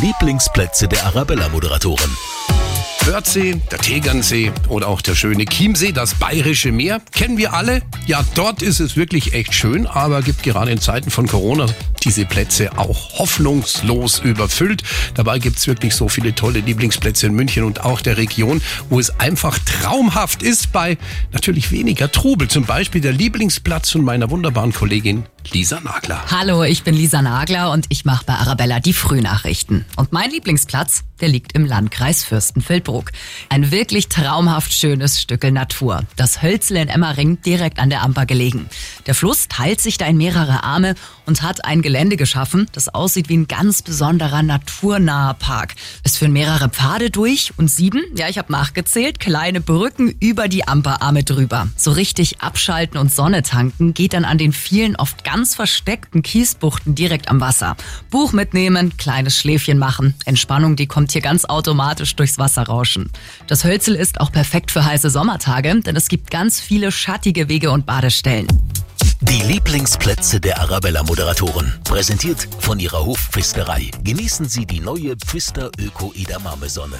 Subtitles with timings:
[0.00, 2.16] Lieblingsplätze der Arabella-Moderatoren.
[3.06, 7.82] Wörthsee, der Tegernsee oder auch der schöne Chiemsee, das Bayerische Meer, kennen wir alle.
[8.06, 11.66] Ja, dort ist es wirklich echt schön, aber gibt gerade in Zeiten von Corona
[12.04, 14.82] diese Plätze auch hoffnungslos überfüllt.
[15.14, 19.18] Dabei gibt's wirklich so viele tolle Lieblingsplätze in München und auch der Region, wo es
[19.18, 20.98] einfach traumhaft ist bei
[21.32, 22.48] natürlich weniger Trubel.
[22.48, 26.22] Zum Beispiel der Lieblingsplatz von meiner wunderbaren Kollegin Lisa Nagler.
[26.30, 29.86] Hallo, ich bin Lisa Nagler und ich mache bei Arabella die Frühnachrichten.
[29.96, 33.12] Und mein Lieblingsplatz, der liegt im Landkreis Fürstenfeldbruck.
[33.48, 36.02] Ein wirklich traumhaft schönes Stückel Natur.
[36.16, 38.68] Das Hölzle in Emmering direkt an der Amper gelegen.
[39.06, 40.94] Der Fluss teilt sich da in mehrere Arme
[41.26, 45.74] und hat ein Gelände geschaffen, das aussieht wie ein ganz besonderer naturnaher Park.
[46.02, 50.66] Es führen mehrere Pfade durch und sieben, ja ich habe nachgezählt, kleine Brücken über die
[50.66, 51.68] Amperarme drüber.
[51.76, 56.94] So richtig abschalten und Sonne tanken geht dann an den vielen oft ganz versteckten Kiesbuchten
[56.94, 57.76] direkt am Wasser.
[58.10, 60.14] Buch mitnehmen, kleines Schläfchen machen.
[60.24, 63.10] Entspannung, die kommt hier ganz automatisch durchs Wasser rauschen.
[63.46, 67.70] Das Hölzel ist auch perfekt für heiße Sommertage, denn es gibt ganz viele schattige Wege
[67.70, 68.48] und Badestellen.
[69.20, 71.72] Die Lieblingsplätze der Arabella-Moderatoren.
[71.84, 73.90] Präsentiert von ihrer Hofpfisterei.
[74.04, 76.96] Genießen Sie die neue Pfister Öko Edamame Sonne.